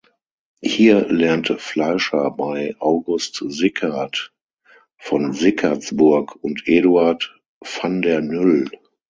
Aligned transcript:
Hier 0.63 1.09
lernte 1.09 1.59
Fleischer 1.59 2.31
bei 2.31 2.75
August 2.79 3.43
Sicard 3.49 4.33
von 4.97 5.31
Sicardsburg 5.31 6.35
und 6.43 6.63
Eduard 6.67 7.39
van 7.63 8.01
der 8.01 8.21
Nüll. 8.21 8.67